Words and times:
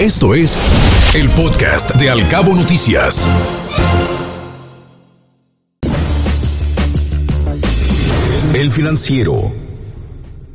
Esto 0.00 0.34
es 0.34 0.58
el 1.14 1.30
podcast 1.30 1.96
de 1.96 2.10
Alcabo 2.10 2.54
Noticias. 2.54 3.26
El 8.54 8.70
financiero. 8.70 9.50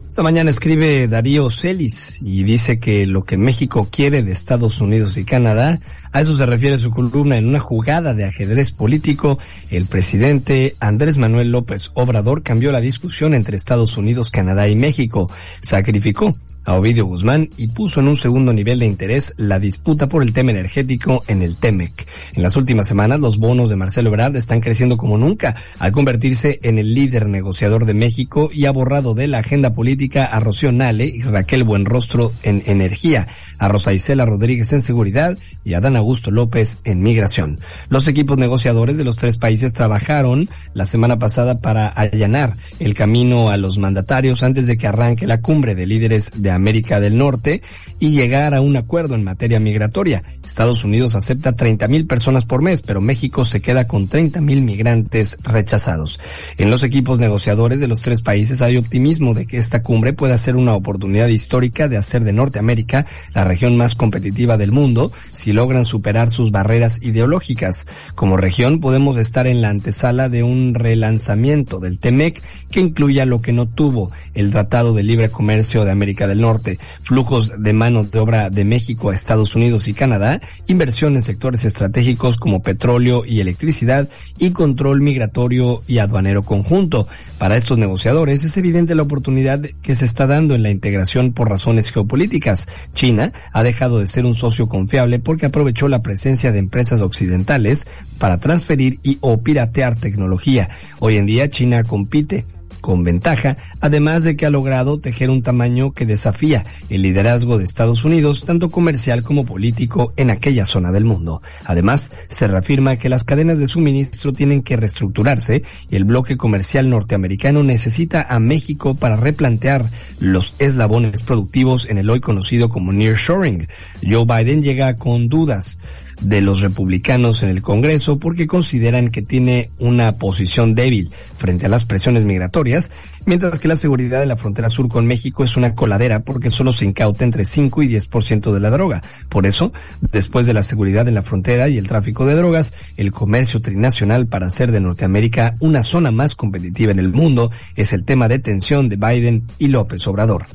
Esta 0.07 0.21
mañana 0.21 0.51
escribe 0.51 1.07
Darío 1.07 1.49
Celis 1.49 2.19
y 2.21 2.43
dice 2.43 2.79
que 2.79 3.07
lo 3.07 3.23
que 3.23 3.37
México 3.37 3.87
quiere 3.89 4.21
de 4.21 4.31
Estados 4.31 4.79
Unidos 4.79 5.17
y 5.17 5.23
Canadá, 5.23 5.79
a 6.11 6.21
eso 6.21 6.37
se 6.37 6.45
refiere 6.45 6.77
su 6.77 6.91
columna 6.91 7.39
en 7.39 7.47
una 7.47 7.59
jugada 7.59 8.13
de 8.13 8.25
ajedrez 8.25 8.71
político, 8.71 9.39
el 9.71 9.87
presidente 9.87 10.75
Andrés 10.79 11.17
Manuel 11.17 11.49
López 11.49 11.89
Obrador 11.95 12.43
cambió 12.43 12.71
la 12.71 12.79
discusión 12.79 13.33
entre 13.33 13.57
Estados 13.57 13.97
Unidos, 13.97 14.29
Canadá 14.29 14.67
y 14.67 14.75
México, 14.75 15.31
sacrificó 15.61 16.35
a 16.65 16.75
Ovidio 16.75 17.05
Guzmán 17.05 17.49
y 17.57 17.67
puso 17.67 17.99
en 17.99 18.07
un 18.07 18.15
segundo 18.15 18.53
nivel 18.53 18.79
de 18.79 18.85
interés 18.85 19.33
la 19.37 19.59
disputa 19.59 20.07
por 20.07 20.23
el 20.23 20.33
tema 20.33 20.51
energético 20.51 21.23
en 21.27 21.41
el 21.41 21.55
TEMEC. 21.55 22.07
En 22.33 22.43
las 22.43 22.55
últimas 22.55 22.87
semanas, 22.87 23.19
los 23.19 23.39
bonos 23.39 23.69
de 23.69 23.75
Marcelo 23.75 24.09
Ebrard 24.09 24.35
están 24.35 24.61
creciendo 24.61 24.97
como 24.97 25.17
nunca, 25.17 25.55
al 25.79 25.91
convertirse 25.91 26.59
en 26.63 26.77
el 26.77 26.93
líder 26.93 27.27
negociador 27.27 27.85
de 27.85 27.93
México 27.93 28.49
y 28.53 28.65
ha 28.65 28.71
borrado 28.71 29.13
de 29.13 29.27
la 29.27 29.39
agenda 29.39 29.73
política 29.73 30.25
a 30.25 30.39
Rocío 30.39 30.71
Nale 30.71 31.05
y 31.05 31.21
Raquel 31.21 31.63
Buenrostro 31.63 32.31
en 32.43 32.63
energía, 32.65 33.27
a 33.57 33.67
Rosa 33.67 33.93
Isela 33.93 34.25
Rodríguez 34.25 34.71
en 34.73 34.81
seguridad 34.81 35.37
y 35.65 35.73
a 35.73 35.81
Dan 35.81 35.95
Augusto 35.95 36.31
López 36.31 36.77
en 36.83 37.01
migración. 37.01 37.59
Los 37.89 38.07
equipos 38.07 38.37
negociadores 38.37 38.97
de 38.97 39.03
los 39.03 39.17
tres 39.17 39.37
países 39.37 39.73
trabajaron 39.73 40.49
la 40.73 40.85
semana 40.85 41.17
pasada 41.17 41.59
para 41.59 41.87
allanar 41.87 42.55
el 42.79 42.93
camino 42.93 43.49
a 43.49 43.57
los 43.57 43.77
mandatarios 43.77 44.43
antes 44.43 44.67
de 44.67 44.77
que 44.77 44.87
arranque 44.87 45.27
la 45.27 45.41
cumbre 45.41 45.75
de 45.75 45.85
líderes 45.85 46.31
de 46.35 46.50
América 46.55 46.99
del 46.99 47.17
Norte 47.17 47.61
y 47.99 48.11
llegar 48.11 48.53
a 48.53 48.61
un 48.61 48.75
acuerdo 48.77 49.15
en 49.15 49.23
materia 49.23 49.59
migratoria. 49.59 50.23
Estados 50.45 50.83
Unidos 50.83 51.15
acepta 51.15 51.53
30 51.53 51.87
mil 51.87 52.07
personas 52.07 52.45
por 52.45 52.61
mes, 52.61 52.81
pero 52.81 53.01
México 53.01 53.45
se 53.45 53.61
queda 53.61 53.87
con 53.87 54.07
30 54.07 54.41
mil 54.41 54.61
migrantes 54.61 55.37
rechazados. 55.43 56.19
En 56.57 56.69
los 56.69 56.83
equipos 56.83 57.19
negociadores 57.19 57.79
de 57.79 57.87
los 57.87 58.01
tres 58.01 58.21
países 58.21 58.61
hay 58.61 58.77
optimismo 58.77 59.33
de 59.33 59.45
que 59.45 59.57
esta 59.57 59.83
cumbre 59.83 60.13
pueda 60.13 60.37
ser 60.37 60.55
una 60.55 60.75
oportunidad 60.75 61.27
histórica 61.27 61.87
de 61.87 61.97
hacer 61.97 62.23
de 62.23 62.33
Norteamérica 62.33 63.05
la 63.33 63.43
región 63.43 63.77
más 63.77 63.95
competitiva 63.95 64.57
del 64.57 64.71
mundo 64.71 65.11
si 65.33 65.53
logran 65.53 65.85
superar 65.85 66.31
sus 66.31 66.51
barreras 66.51 67.01
ideológicas. 67.01 67.87
Como 68.15 68.37
región 68.37 68.79
podemos 68.79 69.17
estar 69.17 69.47
en 69.47 69.61
la 69.61 69.69
antesala 69.69 70.29
de 70.29 70.43
un 70.43 70.73
relanzamiento 70.73 71.79
del 71.79 71.99
TEMEC 71.99 72.41
que 72.69 72.79
incluya 72.79 73.25
lo 73.25 73.41
que 73.41 73.53
no 73.53 73.67
tuvo 73.67 74.11
el 74.33 74.51
Tratado 74.51 74.93
de 74.93 75.03
Libre 75.03 75.29
Comercio 75.29 75.85
de 75.85 75.91
América 75.91 76.27
del 76.27 76.40
Norte, 76.41 76.79
flujos 77.03 77.53
de 77.57 77.73
mano 77.73 78.03
de 78.03 78.19
obra 78.19 78.49
de 78.49 78.65
México 78.65 79.09
a 79.09 79.15
Estados 79.15 79.55
Unidos 79.55 79.87
y 79.87 79.93
Canadá, 79.93 80.41
inversión 80.67 81.15
en 81.15 81.21
sectores 81.21 81.65
estratégicos 81.65 82.37
como 82.37 82.61
petróleo 82.61 83.23
y 83.25 83.39
electricidad 83.39 84.09
y 84.37 84.51
control 84.51 85.01
migratorio 85.01 85.83
y 85.87 85.99
aduanero 85.99 86.43
conjunto. 86.43 87.07
Para 87.37 87.57
estos 87.57 87.77
negociadores 87.77 88.43
es 88.43 88.57
evidente 88.57 88.95
la 88.95 89.03
oportunidad 89.03 89.61
que 89.81 89.95
se 89.95 90.05
está 90.05 90.27
dando 90.27 90.55
en 90.55 90.63
la 90.63 90.69
integración 90.69 91.33
por 91.33 91.49
razones 91.49 91.91
geopolíticas. 91.91 92.67
China 92.93 93.31
ha 93.53 93.63
dejado 93.63 93.99
de 93.99 94.07
ser 94.07 94.25
un 94.25 94.33
socio 94.33 94.67
confiable 94.67 95.19
porque 95.19 95.45
aprovechó 95.45 95.87
la 95.87 96.01
presencia 96.01 96.51
de 96.51 96.59
empresas 96.59 97.01
occidentales 97.01 97.87
para 98.17 98.39
transferir 98.39 98.99
y 99.03 99.17
o 99.21 99.41
piratear 99.41 99.95
tecnología. 99.95 100.69
Hoy 100.99 101.17
en 101.17 101.25
día 101.25 101.49
China 101.49 101.83
compite 101.83 102.45
con 102.81 103.03
ventaja, 103.03 103.57
además 103.79 104.23
de 104.23 104.35
que 104.35 104.45
ha 104.45 104.49
logrado 104.49 104.99
tejer 104.99 105.29
un 105.29 105.43
tamaño 105.43 105.93
que 105.93 106.05
desafía 106.05 106.65
el 106.89 107.03
liderazgo 107.03 107.57
de 107.57 107.63
Estados 107.63 108.03
Unidos, 108.03 108.43
tanto 108.45 108.71
comercial 108.71 109.23
como 109.23 109.45
político, 109.45 110.13
en 110.17 110.31
aquella 110.31 110.65
zona 110.65 110.91
del 110.91 111.05
mundo. 111.05 111.41
Además, 111.65 112.11
se 112.27 112.47
reafirma 112.47 112.97
que 112.97 113.09
las 113.09 113.23
cadenas 113.23 113.59
de 113.59 113.67
suministro 113.67 114.33
tienen 114.33 114.63
que 114.63 114.77
reestructurarse 114.77 115.63
y 115.89 115.95
el 115.95 116.03
bloque 116.03 116.37
comercial 116.37 116.89
norteamericano 116.89 117.63
necesita 117.63 118.23
a 118.23 118.39
México 118.39 118.95
para 118.95 119.15
replantear 119.15 119.85
los 120.19 120.55
eslabones 120.59 121.23
productivos 121.23 121.87
en 121.89 121.97
el 121.97 122.09
hoy 122.09 122.19
conocido 122.19 122.69
como 122.69 122.91
nearshoring. 122.91 123.67
Joe 124.03 124.25
Biden 124.25 124.63
llega 124.63 124.97
con 124.97 125.29
dudas 125.29 125.77
de 126.21 126.41
los 126.41 126.61
republicanos 126.61 127.43
en 127.43 127.49
el 127.49 127.61
Congreso 127.61 128.19
porque 128.19 128.47
consideran 128.47 129.09
que 129.09 129.21
tiene 129.21 129.71
una 129.79 130.13
posición 130.13 130.75
débil 130.75 131.11
frente 131.37 131.65
a 131.65 131.69
las 131.69 131.85
presiones 131.85 132.25
migratorias, 132.25 132.91
mientras 133.25 133.59
que 133.59 133.67
la 133.67 133.77
seguridad 133.77 134.19
de 134.19 134.27
la 134.27 134.37
frontera 134.37 134.69
sur 134.69 134.87
con 134.87 135.05
México 135.05 135.43
es 135.43 135.57
una 135.57 135.75
coladera 135.75 136.21
porque 136.21 136.49
solo 136.49 136.71
se 136.71 136.85
incauta 136.85 137.25
entre 137.25 137.45
5 137.45 137.83
y 137.83 137.89
10% 137.89 138.53
de 138.53 138.59
la 138.59 138.69
droga. 138.69 139.01
Por 139.29 139.45
eso, 139.45 139.73
después 140.11 140.45
de 140.45 140.53
la 140.53 140.63
seguridad 140.63 141.07
en 141.07 141.15
la 141.15 141.23
frontera 141.23 141.67
y 141.67 141.77
el 141.77 141.87
tráfico 141.87 142.25
de 142.25 142.35
drogas, 142.35 142.73
el 142.97 143.11
comercio 143.11 143.61
trinacional 143.61 144.27
para 144.27 144.47
hacer 144.47 144.71
de 144.71 144.79
Norteamérica 144.79 145.55
una 145.59 145.83
zona 145.83 146.11
más 146.11 146.35
competitiva 146.35 146.91
en 146.91 146.99
el 146.99 147.11
mundo 147.11 147.51
es 147.75 147.93
el 147.93 148.05
tema 148.05 148.27
de 148.27 148.39
tensión 148.39 148.89
de 148.89 148.95
Biden 148.95 149.43
y 149.57 149.67
López 149.67 150.05
Obrador. 150.07 150.45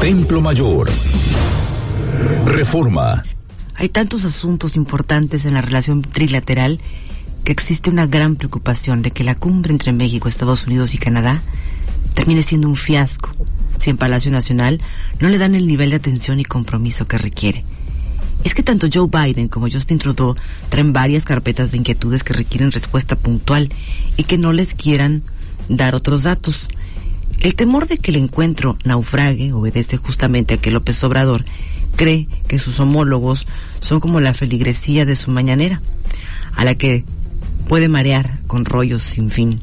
Templo 0.00 0.42
Mayor. 0.42 0.90
Reforma. 2.46 3.22
Hay 3.76 3.88
tantos 3.88 4.24
asuntos 4.24 4.76
importantes 4.76 5.44
en 5.44 5.54
la 5.54 5.62
relación 5.62 6.02
trilateral 6.02 6.80
que 7.44 7.52
existe 7.52 7.90
una 7.90 8.06
gran 8.06 8.36
preocupación 8.36 9.02
de 9.02 9.10
que 9.10 9.24
la 9.24 9.34
cumbre 9.34 9.72
entre 9.72 9.92
México, 9.92 10.28
Estados 10.28 10.66
Unidos 10.66 10.94
y 10.94 10.98
Canadá 10.98 11.42
termine 12.14 12.42
siendo 12.42 12.68
un 12.68 12.76
fiasco 12.76 13.30
si 13.76 13.90
en 13.90 13.96
Palacio 13.96 14.30
Nacional 14.30 14.80
no 15.20 15.28
le 15.28 15.38
dan 15.38 15.54
el 15.54 15.66
nivel 15.66 15.90
de 15.90 15.96
atención 15.96 16.40
y 16.40 16.44
compromiso 16.44 17.06
que 17.06 17.18
requiere. 17.18 17.64
Es 18.44 18.54
que 18.54 18.62
tanto 18.62 18.88
Joe 18.92 19.08
Biden 19.08 19.48
como 19.48 19.68
Justin 19.68 19.98
Trudeau 19.98 20.34
traen 20.68 20.92
varias 20.92 21.24
carpetas 21.24 21.70
de 21.70 21.78
inquietudes 21.78 22.24
que 22.24 22.34
requieren 22.34 22.72
respuesta 22.72 23.16
puntual 23.16 23.70
y 24.16 24.24
que 24.24 24.38
no 24.38 24.52
les 24.52 24.74
quieran 24.74 25.22
dar 25.68 25.94
otros 25.94 26.22
datos. 26.24 26.68
El 27.44 27.56
temor 27.56 27.86
de 27.86 27.98
que 27.98 28.10
el 28.10 28.16
encuentro 28.16 28.78
naufrague 28.84 29.52
obedece 29.52 29.98
justamente 29.98 30.54
a 30.54 30.56
que 30.56 30.70
López 30.70 31.04
Obrador 31.04 31.44
cree 31.94 32.26
que 32.48 32.58
sus 32.58 32.80
homólogos 32.80 33.46
son 33.80 34.00
como 34.00 34.18
la 34.18 34.32
feligresía 34.32 35.04
de 35.04 35.14
su 35.14 35.30
mañanera, 35.30 35.82
a 36.56 36.64
la 36.64 36.74
que 36.74 37.04
puede 37.68 37.88
marear 37.88 38.38
con 38.46 38.64
rollos 38.64 39.02
sin 39.02 39.30
fin. 39.30 39.60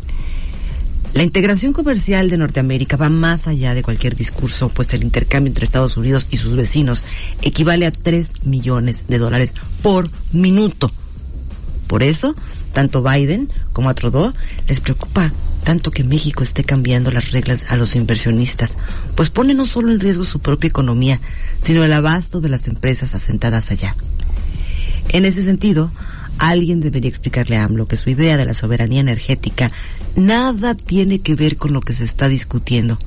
La 1.16 1.24
integración 1.24 1.74
comercial 1.74 2.30
de 2.30 2.38
Norteamérica 2.38 2.97
va 2.97 3.09
más 3.09 3.47
allá 3.47 3.74
de 3.74 3.81
cualquier 3.81 4.16
discurso, 4.16 4.69
pues 4.69 4.94
el 4.94 5.02
intercambio 5.02 5.50
entre 5.50 5.66
Estados 5.66 5.98
Unidos 5.98 6.28
y 6.30 6.38
sus 6.38 6.56
vecinos 6.56 7.03
equivale 7.42 7.88
a 7.88 7.92
3 7.92 8.46
millones 8.46 9.06
de 9.08 9.18
dólares 9.18 9.56
por 9.81 10.12
minuto. 10.31 10.92
Por 11.88 12.03
eso, 12.03 12.36
tanto 12.74 13.02
Biden 13.02 13.52
como 13.74 13.90
a 13.90 13.96
Trudeau 13.96 14.34
les 14.68 14.80
preocupa 14.80 15.34
tanto 15.63 15.91
que 15.91 16.03
México 16.03 16.44
esté 16.44 16.63
cambiando 16.63 17.11
las 17.11 17.31
reglas 17.31 17.66
a 17.69 17.77
los 17.77 17.95
inversionistas, 17.95 18.77
pues 19.16 19.29
pone 19.29 19.53
no 19.53 19.66
solo 19.66 19.91
en 19.91 19.99
riesgo 19.99 20.25
su 20.25 20.39
propia 20.39 20.69
economía, 20.69 21.19
sino 21.59 21.83
el 21.83 21.94
abasto 21.94 22.41
de 22.41 22.49
las 22.49 22.67
empresas 22.67 23.16
asentadas 23.16 23.71
allá. 23.71 23.95
En 25.09 25.25
ese 25.25 25.44
sentido, 25.44 25.91
alguien 26.38 26.81
debería 26.81 27.09
explicarle 27.09 27.57
a 27.57 27.63
AMLO 27.63 27.88
que 27.88 27.97
su 27.97 28.09
idea 28.09 28.38
de 28.38 28.45
la 28.45 28.53
soberanía 28.53 29.01
energética 29.01 29.71
nada 30.16 30.75
tiene 30.75 31.19
que 31.19 31.35
ver 31.35 31.57
con 31.57 31.73
lo 31.73 31.81
que 31.81 31.94
se 31.94 32.03
está 32.03 32.27
discutiendo. 32.27 32.97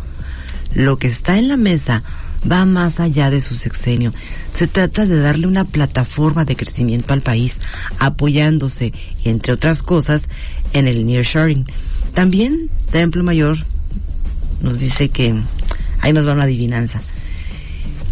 Lo 0.75 0.99
que 0.99 1.09
está 1.09 1.39
en 1.39 1.49
la 1.49 1.57
mesa 1.57 2.03
va 2.51 2.65
más 2.67 3.01
allá 3.01 3.31
de 3.31 3.41
su 3.41 3.55
sexenio. 3.55 4.13
Se 4.53 4.67
trata 4.67 5.07
de 5.07 5.21
darle 5.21 5.47
una 5.47 5.65
plataforma 5.65 6.45
de 6.45 6.57
crecimiento 6.57 7.13
al 7.13 7.23
país, 7.23 7.61
apoyándose, 7.99 8.93
entre 9.25 9.53
otras 9.53 9.83
cosas, 9.83 10.29
en 10.73 10.89
el 10.89 11.07
nearshoring. 11.07 11.67
También 12.15 12.71
Templo 12.91 13.25
Mayor 13.25 13.59
nos 14.61 14.79
dice 14.79 15.09
que 15.09 15.35
ahí 16.01 16.13
nos 16.13 16.27
va 16.27 16.33
una 16.33 16.45
adivinanza. 16.45 17.01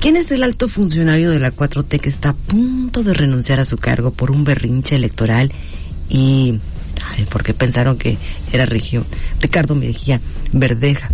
¿Quién 0.01 0.17
es 0.17 0.31
el 0.33 0.43
alto 0.43 0.69
funcionario 0.69 1.31
de 1.31 1.39
la 1.39 1.55
4T 1.55 2.01
que 2.01 2.09
está 2.09 2.31
a 2.31 2.35
punto 2.35 3.05
de 3.05 3.15
renunciar 3.15 3.61
a 3.61 3.65
su 3.65 3.79
cargo 3.79 4.11
por 4.11 4.33
un 4.33 4.43
berrinche 4.43 4.97
electoral 4.97 5.53
y 6.09 6.59
ay, 7.07 7.27
porque 7.31 7.55
pensaron 7.55 7.97
que 7.97 8.19
era 8.53 8.67
Regio, 8.67 9.07
Ricardo 9.41 9.77
Mejía 9.77 10.21
Verdeja? 10.53 11.09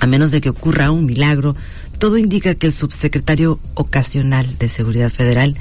A 0.00 0.06
menos 0.06 0.30
de 0.30 0.40
que 0.40 0.48
ocurra 0.48 0.90
un 0.90 1.04
milagro, 1.04 1.56
todo 1.98 2.16
indica 2.16 2.54
que 2.54 2.66
el 2.66 2.72
subsecretario 2.72 3.60
ocasional 3.74 4.56
de 4.58 4.68
Seguridad 4.68 5.12
Federal 5.12 5.56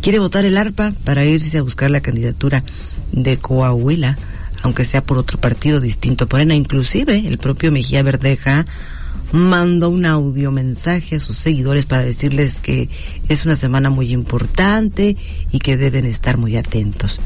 quiere 0.00 0.18
votar 0.18 0.44
el 0.44 0.56
ARPA 0.56 0.92
para 1.04 1.24
irse 1.24 1.58
a 1.58 1.62
buscar 1.62 1.90
la 1.90 2.00
candidatura 2.00 2.64
de 3.12 3.36
Coahuila, 3.36 4.16
aunque 4.62 4.84
sea 4.84 5.02
por 5.02 5.18
otro 5.18 5.38
partido 5.38 5.80
distinto 5.80 6.28
por 6.28 6.40
ENA. 6.40 6.54
Inclusive 6.54 7.26
el 7.26 7.38
propio 7.38 7.72
Mejía 7.72 8.02
Verdeja 8.02 8.66
mandó 9.32 9.90
un 9.90 10.06
audio 10.06 10.50
mensaje 10.50 11.16
a 11.16 11.20
sus 11.20 11.36
seguidores 11.36 11.86
para 11.86 12.02
decirles 12.02 12.60
que 12.60 12.88
es 13.28 13.44
una 13.44 13.56
semana 13.56 13.90
muy 13.90 14.12
importante 14.12 15.16
y 15.50 15.58
que 15.60 15.76
deben 15.76 16.06
estar 16.06 16.36
muy 16.36 16.56
atentos. 16.56 17.20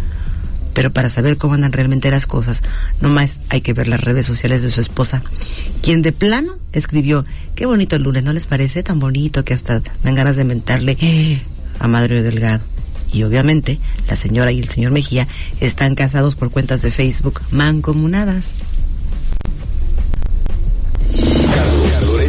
Pero 0.75 0.93
para 0.93 1.09
saber 1.09 1.37
cómo 1.37 1.55
andan 1.55 1.73
realmente 1.73 2.11
las 2.11 2.27
cosas, 2.27 2.63
nomás 3.01 3.41
hay 3.49 3.61
que 3.61 3.73
ver 3.73 3.87
las 3.87 4.01
redes 4.01 4.27
sociales 4.27 4.63
de 4.63 4.71
su 4.71 4.81
esposa, 4.81 5.23
quien 5.83 6.03
de 6.03 6.13
plano 6.13 6.55
escribió, 6.73 7.25
qué 7.55 7.65
bonito 7.65 7.95
el 7.95 8.03
lunes, 8.03 8.25
¿no 8.25 8.33
les 8.33 8.49
parece 8.49 8.83
tan 8.83 8.99
bonito 8.99 9.45
que 9.45 9.55
hasta 9.55 9.81
dan 10.03 10.15
ganas 10.17 10.35
de 10.35 10.45
mentarle 10.45 11.41
a 11.79 11.87
Madre 11.87 12.23
Delgado? 12.23 12.74
Y 13.15 13.23
obviamente, 13.23 13.79
la 14.09 14.17
señora 14.17 14.51
y 14.51 14.59
el 14.59 14.69
señor 14.69 14.91
Mejía 14.91 15.29
están 15.61 15.95
casados 15.95 16.35
por 16.35 16.51
cuentas 16.51 16.83
de 16.83 16.91
Facebook 16.91 17.41
mancomunadas. 17.53 18.53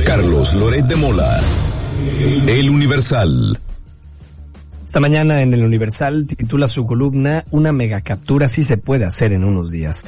Carlos 0.05 0.53
Loret 0.53 0.85
de 0.85 0.95
Mola, 0.95 1.41
El 2.47 2.69
Universal. 2.69 3.59
Esta 4.85 4.99
mañana 4.99 5.41
en 5.41 5.55
El 5.55 5.63
Universal 5.63 6.27
titula 6.27 6.67
su 6.67 6.85
columna 6.85 7.43
Una 7.49 7.71
mega 7.71 8.01
captura 8.01 8.47
sí 8.47 8.61
se 8.61 8.77
puede 8.77 9.05
hacer 9.05 9.33
en 9.33 9.43
unos 9.43 9.71
días. 9.71 10.05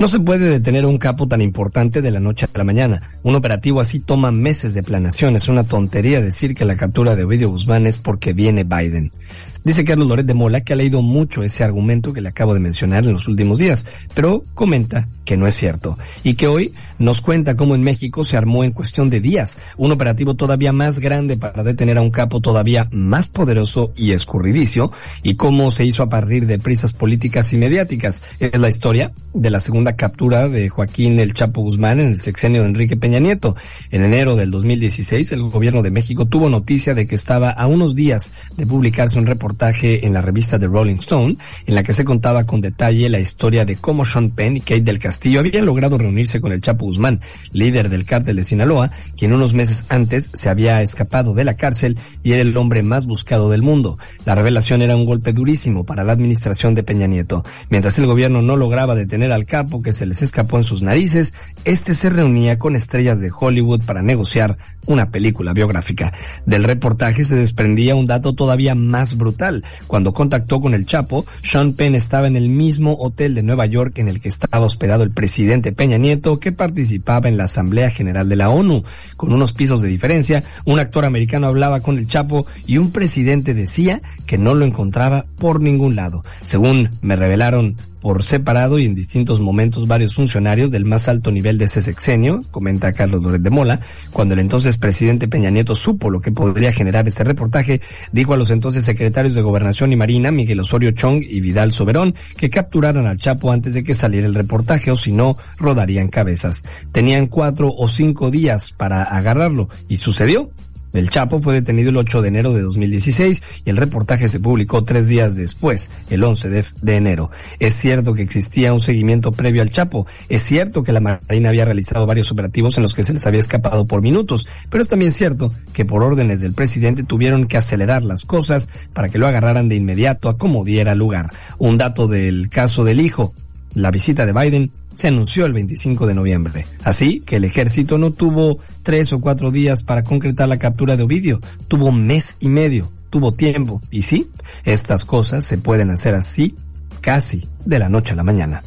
No 0.00 0.08
se 0.08 0.18
puede 0.18 0.48
detener 0.48 0.84
a 0.84 0.88
un 0.88 0.96
capo 0.96 1.28
tan 1.28 1.42
importante 1.42 2.00
de 2.00 2.10
la 2.10 2.20
noche 2.20 2.46
a 2.46 2.58
la 2.58 2.64
mañana. 2.64 3.02
Un 3.22 3.34
operativo 3.34 3.82
así 3.82 4.00
toma 4.00 4.32
meses 4.32 4.72
de 4.72 4.82
planación. 4.82 5.36
Es 5.36 5.46
una 5.46 5.64
tontería 5.64 6.22
decir 6.22 6.54
que 6.54 6.64
la 6.64 6.74
captura 6.74 7.14
de 7.16 7.24
Ovidio 7.24 7.50
Guzmán 7.50 7.86
es 7.86 7.98
porque 7.98 8.32
viene 8.32 8.64
Biden. 8.64 9.12
Dice 9.62 9.84
Carlos 9.84 10.08
Loret 10.08 10.24
de 10.24 10.32
Mola 10.32 10.62
que 10.62 10.72
ha 10.72 10.76
leído 10.76 11.02
mucho 11.02 11.42
ese 11.42 11.62
argumento 11.62 12.14
que 12.14 12.22
le 12.22 12.30
acabo 12.30 12.54
de 12.54 12.60
mencionar 12.60 13.04
en 13.04 13.12
los 13.12 13.28
últimos 13.28 13.58
días, 13.58 13.84
pero 14.14 14.42
comenta 14.54 15.06
que 15.26 15.36
no 15.36 15.46
es 15.46 15.54
cierto 15.54 15.98
y 16.24 16.34
que 16.34 16.48
hoy 16.48 16.72
nos 16.98 17.20
cuenta 17.20 17.56
cómo 17.56 17.74
en 17.74 17.82
México 17.82 18.24
se 18.24 18.38
armó 18.38 18.64
en 18.64 18.72
cuestión 18.72 19.10
de 19.10 19.20
días 19.20 19.58
un 19.76 19.92
operativo 19.92 20.34
todavía 20.34 20.72
más 20.72 20.98
grande 20.98 21.36
para 21.36 21.62
detener 21.62 21.98
a 21.98 22.00
un 22.00 22.10
capo 22.10 22.40
todavía 22.40 22.88
más 22.90 23.28
poderoso 23.28 23.92
y 23.96 24.12
escurridicio 24.12 24.92
y 25.22 25.36
cómo 25.36 25.70
se 25.70 25.84
hizo 25.84 26.02
a 26.02 26.08
partir 26.08 26.46
de 26.46 26.58
prisas 26.58 26.94
políticas 26.94 27.52
y 27.52 27.58
mediáticas. 27.58 28.22
Es 28.38 28.58
la 28.58 28.70
historia 28.70 29.12
de 29.34 29.50
la 29.50 29.60
segunda 29.60 29.94
captura 29.94 30.48
de 30.48 30.70
Joaquín 30.70 31.20
El 31.20 31.34
Chapo 31.34 31.60
Guzmán 31.60 32.00
en 32.00 32.06
el 32.06 32.20
sexenio 32.20 32.62
de 32.62 32.68
Enrique 32.68 32.96
Peña 32.96 33.20
Nieto. 33.20 33.56
En 33.90 34.04
enero 34.04 34.36
del 34.36 34.50
2016 34.50 35.32
el 35.32 35.42
gobierno 35.50 35.82
de 35.82 35.90
México 35.90 36.24
tuvo 36.24 36.48
noticia 36.48 36.94
de 36.94 37.06
que 37.06 37.16
estaba 37.16 37.50
a 37.50 37.66
unos 37.66 37.94
días 37.94 38.32
de 38.56 38.66
publicarse 38.66 39.18
un 39.18 39.26
reportaje 39.26 39.49
en 39.82 40.12
la 40.12 40.22
revista 40.22 40.58
The 40.58 40.66
Rolling 40.66 40.96
Stone, 40.96 41.36
en 41.66 41.74
la 41.74 41.82
que 41.82 41.94
se 41.94 42.04
contaba 42.04 42.44
con 42.44 42.60
detalle 42.60 43.08
la 43.08 43.20
historia 43.20 43.64
de 43.64 43.76
cómo 43.76 44.04
Sean 44.04 44.30
Penn 44.30 44.56
y 44.56 44.60
Kate 44.60 44.82
del 44.82 44.98
Castillo 44.98 45.40
habían 45.40 45.66
logrado 45.66 45.98
reunirse 45.98 46.40
con 46.40 46.52
el 46.52 46.60
Chapo 46.60 46.86
Guzmán, 46.86 47.20
líder 47.52 47.88
del 47.88 48.04
cártel 48.04 48.36
de 48.36 48.44
Sinaloa, 48.44 48.90
quien 49.16 49.32
unos 49.32 49.54
meses 49.54 49.84
antes 49.88 50.30
se 50.32 50.48
había 50.48 50.82
escapado 50.82 51.34
de 51.34 51.44
la 51.44 51.56
cárcel 51.56 51.98
y 52.22 52.32
era 52.32 52.42
el 52.42 52.56
hombre 52.56 52.82
más 52.82 53.06
buscado 53.06 53.50
del 53.50 53.62
mundo. 53.62 53.98
La 54.24 54.34
revelación 54.34 54.82
era 54.82 54.96
un 54.96 55.04
golpe 55.04 55.32
durísimo 55.32 55.84
para 55.84 56.04
la 56.04 56.12
administración 56.12 56.74
de 56.74 56.82
Peña 56.82 57.06
Nieto. 57.06 57.44
Mientras 57.68 57.98
el 57.98 58.06
gobierno 58.06 58.42
no 58.42 58.56
lograba 58.56 58.94
detener 58.94 59.32
al 59.32 59.46
capo 59.46 59.82
que 59.82 59.92
se 59.92 60.06
les 60.06 60.22
escapó 60.22 60.58
en 60.58 60.64
sus 60.64 60.82
narices, 60.82 61.34
este 61.64 61.94
se 61.94 62.10
reunía 62.10 62.58
con 62.58 62.76
estrellas 62.76 63.20
de 63.20 63.30
Hollywood 63.30 63.84
para 63.84 64.02
negociar 64.02 64.58
una 64.86 65.10
película 65.10 65.52
biográfica. 65.52 66.12
Del 66.46 66.64
reportaje 66.64 67.24
se 67.24 67.36
desprendía 67.36 67.94
un 67.94 68.06
dato 68.06 68.34
todavía 68.34 68.74
más 68.74 69.16
brutal 69.16 69.39
cuando 69.86 70.12
contactó 70.12 70.60
con 70.60 70.74
el 70.74 70.86
Chapo, 70.86 71.24
Sean 71.42 71.72
Penn 71.72 71.94
estaba 71.94 72.26
en 72.26 72.36
el 72.36 72.48
mismo 72.48 72.96
hotel 72.98 73.34
de 73.34 73.42
Nueva 73.42 73.66
York 73.66 73.98
en 73.98 74.08
el 74.08 74.20
que 74.20 74.28
estaba 74.28 74.66
hospedado 74.66 75.02
el 75.02 75.10
presidente 75.10 75.72
Peña 75.72 75.98
Nieto, 75.98 76.38
que 76.38 76.52
participaba 76.52 77.28
en 77.28 77.36
la 77.36 77.44
Asamblea 77.44 77.90
General 77.90 78.28
de 78.28 78.36
la 78.36 78.50
ONU. 78.50 78.84
Con 79.16 79.32
unos 79.32 79.52
pisos 79.52 79.80
de 79.80 79.88
diferencia, 79.88 80.44
un 80.64 80.78
actor 80.78 81.04
americano 81.04 81.46
hablaba 81.46 81.80
con 81.80 81.98
el 81.98 82.06
Chapo 82.06 82.46
y 82.66 82.78
un 82.78 82.90
presidente 82.90 83.54
decía 83.54 84.02
que 84.26 84.38
no 84.38 84.54
lo 84.54 84.64
encontraba 84.64 85.24
por 85.38 85.60
ningún 85.60 85.96
lado. 85.96 86.24
Según 86.42 86.90
me 87.00 87.16
revelaron 87.16 87.76
por 88.00 88.22
separado 88.22 88.78
y 88.78 88.84
en 88.84 88.94
distintos 88.94 89.40
momentos 89.40 89.86
varios 89.86 90.14
funcionarios 90.14 90.70
del 90.70 90.84
más 90.84 91.08
alto 91.08 91.30
nivel 91.30 91.58
de 91.58 91.66
ese 91.66 91.82
sexenio, 91.82 92.42
comenta 92.50 92.92
Carlos 92.92 93.22
Loret 93.22 93.42
de 93.42 93.50
Mola, 93.50 93.80
cuando 94.12 94.34
el 94.34 94.40
entonces 94.40 94.76
presidente 94.76 95.28
Peña 95.28 95.50
Nieto 95.50 95.74
supo 95.74 96.10
lo 96.10 96.20
que 96.20 96.32
podría 96.32 96.72
generar 96.72 97.06
ese 97.06 97.24
reportaje, 97.24 97.80
dijo 98.12 98.34
a 98.34 98.36
los 98.36 98.50
entonces 98.50 98.84
secretarios 98.84 99.34
de 99.34 99.42
Gobernación 99.42 99.92
y 99.92 99.96
Marina, 99.96 100.30
Miguel 100.30 100.60
Osorio 100.60 100.92
Chong 100.92 101.22
y 101.22 101.40
Vidal 101.40 101.72
Soberón, 101.72 102.14
que 102.36 102.50
capturaran 102.50 103.06
al 103.06 103.18
Chapo 103.18 103.52
antes 103.52 103.74
de 103.74 103.84
que 103.84 103.94
saliera 103.94 104.26
el 104.26 104.34
reportaje 104.34 104.90
o 104.90 104.96
si 104.96 105.12
no, 105.12 105.36
rodarían 105.58 106.08
cabezas. 106.08 106.64
Tenían 106.92 107.26
cuatro 107.26 107.72
o 107.76 107.88
cinco 107.88 108.30
días 108.30 108.70
para 108.70 109.02
agarrarlo 109.02 109.68
y 109.88 109.98
sucedió. 109.98 110.50
El 110.92 111.08
Chapo 111.08 111.40
fue 111.40 111.54
detenido 111.54 111.90
el 111.90 111.96
8 111.96 112.22
de 112.22 112.28
enero 112.28 112.52
de 112.52 112.62
2016 112.62 113.42
y 113.64 113.70
el 113.70 113.76
reportaje 113.76 114.28
se 114.28 114.40
publicó 114.40 114.82
tres 114.82 115.06
días 115.06 115.36
después, 115.36 115.90
el 116.10 116.24
11 116.24 116.64
de, 116.82 116.96
enero. 116.96 117.30
Es 117.60 117.74
cierto 117.74 118.14
que 118.14 118.22
existía 118.22 118.72
un 118.72 118.80
seguimiento 118.80 119.30
previo 119.30 119.62
al 119.62 119.70
Chapo, 119.70 120.06
es 120.28 120.42
cierto 120.42 120.82
que 120.82 120.92
la 120.92 121.00
Marina 121.00 121.48
había 121.48 121.64
realizado 121.64 122.06
varios 122.06 122.32
operativos 122.32 122.76
en 122.76 122.82
los 122.82 122.94
que 122.94 123.04
se 123.04 123.12
les 123.12 123.26
había 123.26 123.40
escapado 123.40 123.86
por 123.86 124.02
minutos, 124.02 124.48
pero 124.68 124.82
es 124.82 124.88
también 124.88 125.12
cierto 125.12 125.52
que 125.72 125.84
por 125.84 126.02
órdenes 126.02 126.40
del 126.40 126.54
presidente 126.54 127.04
tuvieron 127.04 127.46
que 127.46 127.56
acelerar 127.56 128.02
las 128.02 128.24
cosas 128.24 128.68
para 128.92 129.08
que 129.08 129.18
lo 129.18 129.26
agarraran 129.26 129.68
de 129.68 129.76
inmediato 129.76 130.28
a 130.28 130.38
como 130.38 130.64
diera 130.64 130.94
lugar. 130.94 131.30
Un 131.58 131.76
dato 131.76 132.08
del 132.08 132.48
caso 132.48 132.84
del 132.84 133.00
hijo, 133.00 133.32
la 133.74 133.90
visita 133.90 134.26
de 134.26 134.32
Biden 134.32 134.70
se 134.94 135.08
anunció 135.08 135.46
el 135.46 135.52
25 135.52 136.06
de 136.06 136.14
noviembre. 136.14 136.66
Así 136.82 137.20
que 137.20 137.36
el 137.36 137.44
ejército 137.44 137.98
no 137.98 138.12
tuvo 138.12 138.58
tres 138.82 139.12
o 139.12 139.20
cuatro 139.20 139.50
días 139.50 139.82
para 139.82 140.04
concretar 140.04 140.48
la 140.48 140.58
captura 140.58 140.96
de 140.96 141.02
Ovidio, 141.02 141.40
tuvo 141.68 141.86
un 141.86 142.06
mes 142.06 142.36
y 142.40 142.48
medio, 142.48 142.90
tuvo 143.10 143.32
tiempo. 143.32 143.80
Y 143.90 144.02
sí, 144.02 144.30
estas 144.64 145.04
cosas 145.04 145.44
se 145.44 145.58
pueden 145.58 145.90
hacer 145.90 146.14
así, 146.14 146.54
casi 147.00 147.48
de 147.64 147.78
la 147.78 147.88
noche 147.88 148.12
a 148.12 148.16
la 148.16 148.24
mañana. 148.24 148.62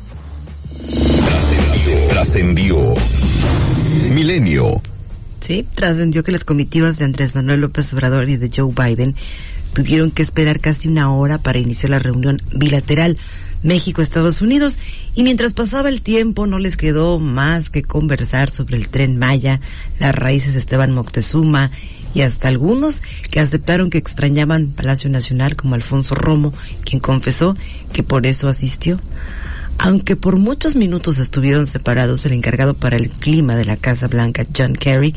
Trascendió. 2.09 2.93
Milenio. 4.11 4.81
Sí, 5.43 5.67
trascendió 5.75 6.23
que 6.23 6.31
las 6.31 6.45
comitivas 6.45 6.97
de 6.97 7.03
Andrés 7.03 7.35
Manuel 7.35 7.59
López 7.59 7.91
Obrador 7.91 8.29
y 8.29 8.37
de 8.37 8.49
Joe 8.49 8.73
Biden 8.73 9.13
tuvieron 9.73 10.09
que 10.09 10.23
esperar 10.23 10.61
casi 10.61 10.87
una 10.87 11.11
hora 11.11 11.37
para 11.37 11.59
iniciar 11.59 11.89
la 11.89 11.99
reunión 11.99 12.41
bilateral 12.55 13.17
México-Estados 13.61 14.41
Unidos 14.41 14.79
y 15.15 15.23
mientras 15.23 15.53
pasaba 15.53 15.89
el 15.89 16.01
tiempo 16.01 16.47
no 16.47 16.59
les 16.59 16.77
quedó 16.77 17.19
más 17.19 17.69
que 17.69 17.83
conversar 17.83 18.51
sobre 18.51 18.77
el 18.77 18.87
tren 18.87 19.17
Maya, 19.17 19.59
las 19.99 20.15
raíces 20.15 20.53
de 20.53 20.59
Esteban 20.59 20.93
Moctezuma 20.93 21.71
y 22.13 22.21
hasta 22.21 22.47
algunos 22.47 23.01
que 23.29 23.41
aceptaron 23.41 23.89
que 23.89 23.97
extrañaban 23.97 24.67
Palacio 24.67 25.09
Nacional 25.09 25.57
como 25.57 25.75
Alfonso 25.75 26.15
Romo, 26.15 26.53
quien 26.85 27.01
confesó 27.01 27.57
que 27.91 28.01
por 28.01 28.25
eso 28.27 28.47
asistió. 28.47 28.97
Aunque 29.85 30.15
por 30.15 30.37
muchos 30.37 30.77
minutos 30.77 31.19
estuvieron 31.19 31.65
separados, 31.65 32.25
el 32.25 32.31
encargado 32.31 32.73
para 32.73 32.95
el 32.95 33.09
clima 33.09 33.57
de 33.57 33.65
la 33.65 33.75
Casa 33.75 34.07
Blanca, 34.07 34.45
John 34.57 34.77
Kerry, 34.77 35.13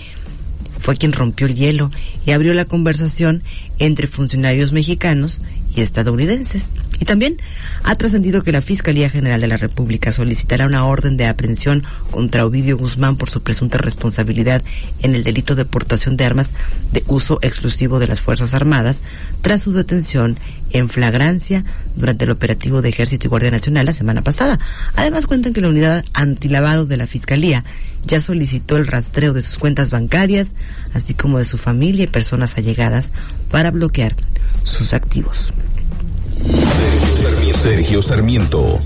fue 0.80 0.96
quien 0.96 1.12
rompió 1.12 1.46
el 1.46 1.54
hielo 1.54 1.92
y 2.26 2.32
abrió 2.32 2.52
la 2.52 2.64
conversación 2.64 3.44
entre 3.78 4.08
funcionarios 4.08 4.72
mexicanos 4.72 5.40
y 5.76 5.82
estadounidenses. 5.82 6.72
Y 6.98 7.04
también 7.04 7.36
ha 7.84 7.94
trascendido 7.94 8.42
que 8.42 8.50
la 8.50 8.62
Fiscalía 8.62 9.10
General 9.10 9.40
de 9.40 9.46
la 9.46 9.58
República 9.58 10.10
solicitará 10.10 10.66
una 10.66 10.84
orden 10.86 11.16
de 11.16 11.26
aprehensión 11.26 11.84
contra 12.10 12.46
Ovidio 12.46 12.78
Guzmán 12.78 13.16
por 13.16 13.30
su 13.30 13.42
presunta 13.42 13.78
responsabilidad 13.78 14.62
en 15.02 15.14
el 15.14 15.22
delito 15.22 15.54
de 15.54 15.66
portación 15.66 16.16
de 16.16 16.24
armas 16.24 16.54
de 16.92 17.04
uso 17.06 17.38
exclusivo 17.42 17.98
de 17.98 18.08
las 18.08 18.22
Fuerzas 18.22 18.54
Armadas 18.54 19.02
tras 19.42 19.62
su 19.62 19.72
detención 19.72 20.38
en 20.70 20.88
flagrancia 20.88 21.64
durante 21.94 22.24
el 22.24 22.30
operativo 22.30 22.82
de 22.82 22.88
Ejército 22.88 23.26
y 23.26 23.30
Guardia 23.30 23.50
Nacional 23.50 23.86
la 23.86 23.92
semana 23.92 24.22
pasada. 24.22 24.58
Además 24.94 25.26
cuentan 25.26 25.52
que 25.52 25.60
la 25.60 25.68
unidad 25.68 26.04
antilavado 26.14 26.86
de 26.86 26.96
la 26.96 27.06
Fiscalía 27.06 27.64
ya 28.06 28.20
solicitó 28.20 28.76
el 28.76 28.86
rastreo 28.86 29.32
de 29.32 29.42
sus 29.42 29.58
cuentas 29.58 29.90
bancarias, 29.90 30.54
así 30.94 31.14
como 31.14 31.38
de 31.38 31.44
su 31.44 31.58
familia 31.58 32.04
y 32.04 32.08
personas 32.08 32.56
allegadas 32.56 33.12
para 33.50 33.70
bloquear 33.70 34.14
sus 34.62 34.94
activos. 34.94 35.52
Sergio 37.52 38.00
Sarmiento. 38.00 38.78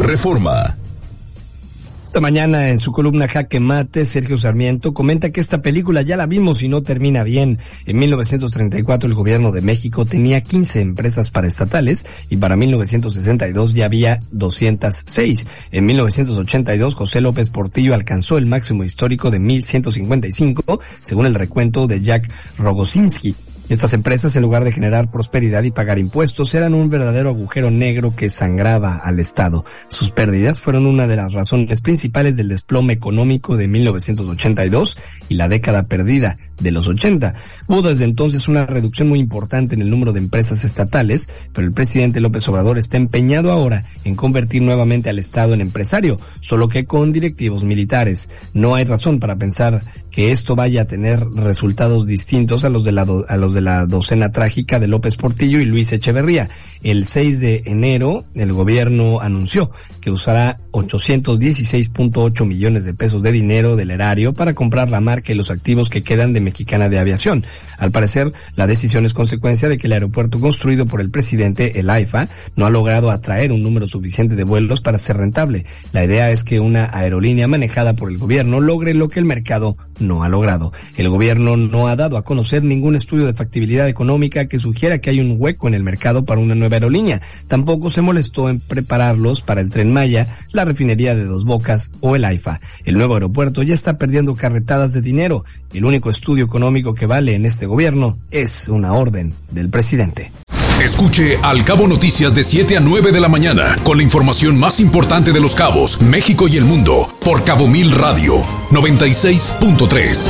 Reforma. 0.00 0.81
Esta 2.12 2.20
mañana 2.20 2.68
en 2.68 2.78
su 2.78 2.92
columna 2.92 3.26
Jaque 3.26 3.58
Mate, 3.58 4.04
Sergio 4.04 4.36
Sarmiento 4.36 4.92
comenta 4.92 5.30
que 5.30 5.40
esta 5.40 5.62
película 5.62 6.02
ya 6.02 6.18
la 6.18 6.26
vimos 6.26 6.62
y 6.62 6.68
no 6.68 6.82
termina 6.82 7.24
bien. 7.24 7.58
En 7.86 7.98
1934 7.98 9.08
el 9.08 9.14
gobierno 9.14 9.50
de 9.50 9.62
México 9.62 10.04
tenía 10.04 10.42
15 10.42 10.82
empresas 10.82 11.30
paraestatales 11.30 12.04
y 12.28 12.36
para 12.36 12.54
1962 12.54 13.72
ya 13.72 13.86
había 13.86 14.20
206. 14.30 15.46
En 15.70 15.86
1982 15.86 16.94
José 16.96 17.22
López 17.22 17.48
Portillo 17.48 17.94
alcanzó 17.94 18.36
el 18.36 18.44
máximo 18.44 18.84
histórico 18.84 19.30
de 19.30 19.38
1155 19.38 20.80
según 21.00 21.24
el 21.24 21.34
recuento 21.34 21.86
de 21.86 22.02
Jack 22.02 22.30
Rogosinski 22.58 23.34
Estas 23.68 23.94
empresas, 23.94 24.36
en 24.36 24.42
lugar 24.42 24.64
de 24.64 24.72
generar 24.72 25.10
prosperidad 25.10 25.62
y 25.62 25.70
pagar 25.70 25.98
impuestos, 25.98 26.54
eran 26.54 26.74
un 26.74 26.90
verdadero 26.90 27.30
agujero 27.30 27.70
negro 27.70 28.14
que 28.14 28.28
sangraba 28.28 28.96
al 28.96 29.18
Estado. 29.20 29.64
Sus 29.88 30.10
pérdidas 30.10 30.60
fueron 30.60 30.86
una 30.86 31.06
de 31.06 31.16
las 31.16 31.32
razones 31.32 31.80
principales 31.80 32.36
del 32.36 32.48
desplome 32.48 32.92
económico 32.92 33.56
de 33.56 33.68
1982 33.68 34.98
y 35.28 35.34
la 35.34 35.48
década 35.48 35.84
perdida 35.84 36.38
de 36.60 36.70
los 36.70 36.88
80. 36.88 37.34
Hubo 37.68 37.82
desde 37.82 38.04
entonces 38.04 38.48
una 38.48 38.66
reducción 38.66 39.08
muy 39.08 39.20
importante 39.20 39.74
en 39.74 39.82
el 39.82 39.90
número 39.90 40.12
de 40.12 40.18
empresas 40.18 40.64
estatales, 40.64 41.28
pero 41.52 41.66
el 41.66 41.72
presidente 41.72 42.20
López 42.20 42.48
Obrador 42.48 42.78
está 42.78 42.96
empeñado 42.96 43.52
ahora 43.52 43.84
en 44.04 44.14
convertir 44.14 44.62
nuevamente 44.62 45.08
al 45.08 45.18
Estado 45.18 45.54
en 45.54 45.60
empresario, 45.60 46.20
solo 46.40 46.68
que 46.68 46.84
con 46.84 47.12
directivos 47.12 47.64
militares. 47.64 48.28
No 48.52 48.74
hay 48.74 48.84
razón 48.84 49.18
para 49.18 49.36
pensar 49.36 49.82
que 50.10 50.30
esto 50.30 50.54
vaya 50.54 50.82
a 50.82 50.86
tener 50.86 51.26
resultados 51.30 52.06
distintos 52.06 52.64
a 52.64 52.68
los 52.68 52.84
de 52.84 52.92
la, 52.92 53.04
los 53.04 53.54
de 53.54 53.61
la 53.64 53.86
docena 53.86 54.32
trágica 54.32 54.78
de 54.78 54.88
López 54.88 55.16
Portillo 55.16 55.60
y 55.60 55.64
Luis 55.64 55.92
Echeverría. 55.92 56.50
El 56.82 57.04
6 57.04 57.40
de 57.40 57.62
enero, 57.66 58.24
el 58.34 58.52
gobierno 58.52 59.20
anunció 59.20 59.70
que 60.00 60.10
usará 60.10 60.58
816.8 60.72 62.44
millones 62.44 62.84
de 62.84 62.92
pesos 62.92 63.22
de 63.22 63.30
dinero 63.30 63.76
del 63.76 63.92
erario 63.92 64.32
para 64.32 64.52
comprar 64.52 64.90
la 64.90 65.00
marca 65.00 65.32
y 65.32 65.36
los 65.36 65.52
activos 65.52 65.88
que 65.88 66.02
quedan 66.02 66.32
de 66.32 66.40
Mexicana 66.40 66.88
de 66.88 66.98
Aviación. 66.98 67.44
Al 67.78 67.92
parecer, 67.92 68.32
la 68.56 68.66
decisión 68.66 69.04
es 69.04 69.14
consecuencia 69.14 69.68
de 69.68 69.78
que 69.78 69.86
el 69.86 69.92
aeropuerto 69.92 70.40
construido 70.40 70.86
por 70.86 71.00
el 71.00 71.10
presidente, 71.10 71.78
el 71.78 71.88
AIFA, 71.88 72.28
no 72.56 72.66
ha 72.66 72.70
logrado 72.70 73.10
atraer 73.10 73.52
un 73.52 73.62
número 73.62 73.86
suficiente 73.86 74.34
de 74.34 74.44
vuelos 74.44 74.80
para 74.80 74.98
ser 74.98 75.18
rentable. 75.18 75.66
La 75.92 76.04
idea 76.04 76.32
es 76.32 76.42
que 76.42 76.58
una 76.58 76.90
aerolínea 76.92 77.46
manejada 77.46 77.94
por 77.94 78.10
el 78.10 78.18
gobierno 78.18 78.60
logre 78.60 78.94
lo 78.94 79.08
que 79.08 79.20
el 79.20 79.24
mercado 79.24 79.76
no 80.00 80.24
ha 80.24 80.28
logrado. 80.28 80.72
El 80.96 81.08
gobierno 81.08 81.56
no 81.56 81.86
ha 81.86 81.96
dado 81.96 82.16
a 82.16 82.24
conocer 82.24 82.64
ningún 82.64 82.96
estudio 82.96 83.26
de 83.26 83.34
factibilidad 83.42 83.88
económica 83.88 84.46
que 84.46 84.58
sugiera 84.58 84.98
que 84.98 85.10
hay 85.10 85.20
un 85.20 85.36
hueco 85.38 85.66
en 85.66 85.74
el 85.74 85.82
mercado 85.82 86.24
para 86.24 86.40
una 86.40 86.54
nueva 86.54 86.76
aerolínea. 86.76 87.20
Tampoco 87.48 87.90
se 87.90 88.00
molestó 88.00 88.48
en 88.48 88.60
prepararlos 88.60 89.40
para 89.40 89.60
el 89.60 89.68
tren 89.68 89.92
Maya, 89.92 90.38
la 90.52 90.64
refinería 90.64 91.14
de 91.16 91.24
Dos 91.24 91.44
Bocas 91.44 91.90
o 92.00 92.14
el 92.14 92.24
AIFA. 92.24 92.60
El 92.84 92.94
nuevo 92.94 93.14
aeropuerto 93.14 93.62
ya 93.62 93.74
está 93.74 93.98
perdiendo 93.98 94.36
carretadas 94.36 94.92
de 94.92 95.00
dinero. 95.00 95.44
El 95.72 95.84
único 95.84 96.08
estudio 96.08 96.44
económico 96.44 96.94
que 96.94 97.06
vale 97.06 97.34
en 97.34 97.44
este 97.44 97.66
gobierno 97.66 98.16
es 98.30 98.68
una 98.68 98.92
orden 98.92 99.34
del 99.50 99.68
presidente. 99.70 100.30
Escuche 100.80 101.38
Al 101.42 101.64
Cabo 101.64 101.86
Noticias 101.86 102.34
de 102.34 102.44
7 102.44 102.76
a 102.76 102.80
9 102.80 103.12
de 103.12 103.20
la 103.20 103.28
mañana 103.28 103.76
con 103.84 103.96
la 103.98 104.02
información 104.02 104.58
más 104.58 104.80
importante 104.80 105.32
de 105.32 105.40
los 105.40 105.54
cabos, 105.54 106.00
México 106.00 106.48
y 106.48 106.56
el 106.56 106.64
mundo 106.64 107.08
por 107.24 107.44
Cabo 107.44 107.68
Mil 107.68 107.92
Radio 107.92 108.40
96.3. 108.70 110.28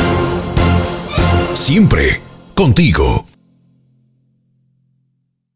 Siempre 1.55 2.21
contigo. 2.55 3.32